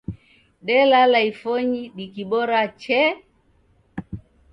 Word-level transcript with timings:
Delala 0.65 1.19
ifonyi 1.31 1.81
dikibora 1.97 2.59
chee 2.81 3.09